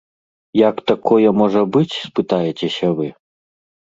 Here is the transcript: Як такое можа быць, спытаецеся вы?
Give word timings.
Як 0.67 0.75
такое 0.91 1.29
можа 1.41 1.61
быць, 1.75 1.97
спытаецеся 2.07 2.87
вы? 3.01 3.07